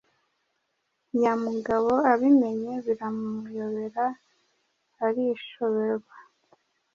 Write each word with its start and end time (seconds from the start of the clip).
Nyamugabo 1.19 1.91
abimenye 2.11 2.73
biramuyobera 2.85 4.05
arshoberwa 5.05 6.15